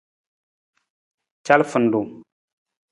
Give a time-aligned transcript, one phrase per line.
[1.45, 2.09] Calafarung.